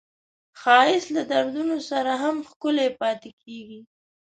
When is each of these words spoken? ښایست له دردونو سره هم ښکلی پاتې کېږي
ښایست 0.59 1.09
له 1.17 1.23
دردونو 1.31 1.77
سره 1.89 2.11
هم 2.23 2.35
ښکلی 2.49 2.89
پاتې 2.99 3.31
کېږي 3.41 3.79